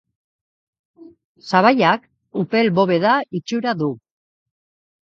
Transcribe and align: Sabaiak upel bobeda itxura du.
Sabaiak 1.51 2.09
upel 2.45 2.75
bobeda 2.81 3.15
itxura 3.41 3.79
du. 3.85 3.95